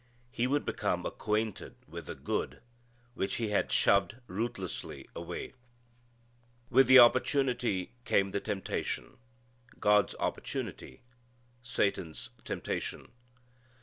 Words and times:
He 0.31 0.47
would 0.47 0.65
become 0.65 1.05
acquainted 1.05 1.75
with 1.87 2.07
the 2.07 2.15
good 2.15 2.59
which 3.13 3.35
he 3.35 3.49
had 3.49 3.71
shoved 3.71 4.15
ruthlessly 4.25 5.07
away. 5.15 5.53
With 6.71 6.87
the 6.87 6.97
opportunity 6.97 7.91
came 8.03 8.31
the 8.31 8.39
temptation: 8.41 9.17
God's 9.79 10.15
opportunity; 10.19 11.03
Satan's 11.61 12.31
temptation. 12.43 13.11